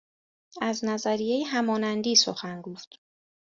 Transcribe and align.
از 0.61 0.85
نظریه 0.85 1.47
همانندی 1.47 2.15
سخن 2.15 2.61
گفت 2.61 2.99